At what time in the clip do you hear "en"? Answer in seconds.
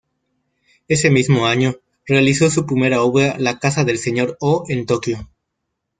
4.67-4.87